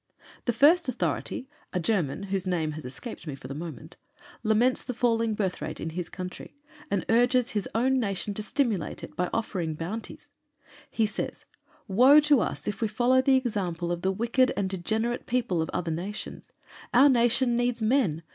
[0.45, 3.97] The first authority, a German, whose name has escaped me for the moment,
[4.41, 6.55] laments the falling birth rate in his country,
[6.89, 10.31] and urges his own nation to stimulate it by offering bounties;
[10.89, 11.45] he says:
[11.87, 15.69] "Woe to us if we follow the example of the wicked and degenerate people of
[15.69, 16.51] other nations.
[16.95, 18.23] Our nation needs men.